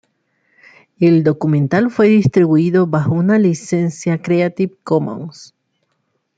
[0.99, 5.53] El documental fue distribuido bajo una licencia Creative Commons.